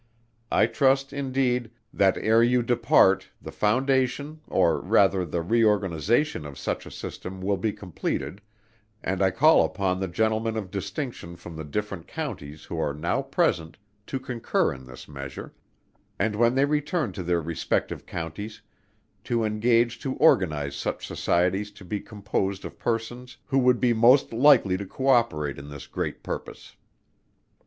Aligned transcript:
I 0.51 0.65
trust, 0.65 1.13
indeed, 1.13 1.69
that 1.93 2.17
ere 2.17 2.41
you 2.41 2.63
depart, 2.63 3.29
the 3.39 3.51
foundation, 3.51 4.41
or 4.47 4.79
rather 4.81 5.23
the 5.25 5.43
re 5.43 5.63
organization 5.63 6.43
of 6.43 6.57
such 6.57 6.87
a 6.87 6.89
system 6.89 7.39
will 7.39 7.55
be 7.55 7.71
completed, 7.71 8.41
and 9.03 9.21
I 9.21 9.29
call 9.29 9.63
upon 9.63 9.99
the 9.99 10.07
Gentlemen 10.07 10.57
of 10.57 10.71
distinction 10.71 11.35
from 11.35 11.55
the 11.55 11.63
different 11.63 12.07
Counties 12.07 12.63
who 12.63 12.79
are 12.79 12.95
now 12.95 13.21
present 13.21 13.77
to 14.07 14.19
concur 14.19 14.73
in 14.73 14.87
this 14.87 15.07
measure, 15.07 15.53
and 16.17 16.35
when 16.35 16.55
they 16.55 16.65
return 16.65 17.11
to 17.11 17.21
their 17.21 17.39
respective 17.39 18.07
Counties, 18.07 18.59
to 19.25 19.43
engage 19.43 19.99
to 19.99 20.15
organize 20.15 20.75
such 20.75 21.05
Societies 21.05 21.69
to 21.73 21.85
be 21.85 21.99
composed 21.99 22.65
of 22.65 22.79
persons 22.79 23.37
who 23.45 23.59
would 23.59 23.79
be 23.79 23.93
most 23.93 24.33
likely 24.33 24.77
to 24.77 24.85
co 24.87 25.09
operate 25.09 25.59
in 25.59 25.69
this 25.69 25.85
great 25.85 26.23
purpose. 26.23 26.75